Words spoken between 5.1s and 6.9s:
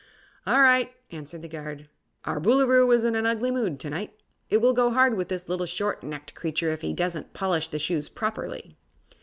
with this little short necked creature if